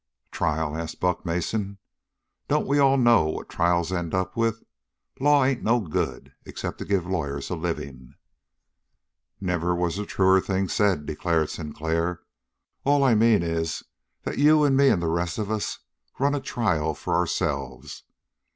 "Trial?" 0.31 0.75
asked 0.75 0.99
Buck 0.99 1.27
Mason. 1.27 1.77
"Don't 2.47 2.65
we 2.65 2.79
all 2.79 2.97
know 2.97 3.25
what 3.25 3.49
trials 3.49 3.91
end 3.91 4.15
up 4.15 4.35
with? 4.35 4.63
Law 5.19 5.43
ain't 5.45 5.61
no 5.61 5.79
good, 5.79 6.33
except 6.43 6.79
to 6.79 6.85
give 6.85 7.05
lawyers 7.05 7.51
a 7.51 7.55
living." 7.55 8.15
"Never 9.39 9.75
was 9.75 9.99
a 9.99 10.05
truer 10.07 10.41
thing 10.41 10.67
said," 10.69 11.05
declared 11.05 11.51
Sinclair. 11.51 12.21
"All 12.83 13.03
I 13.03 13.13
mean 13.13 13.43
is, 13.43 13.83
that 14.23 14.39
you 14.39 14.63
and 14.63 14.75
me 14.75 14.89
and 14.89 15.03
the 15.03 15.07
rest 15.07 15.37
of 15.37 15.51
us 15.51 15.77
run 16.17 16.33
a 16.33 16.41
trial 16.41 16.95
for 16.95 17.13
ourselves. 17.13 18.01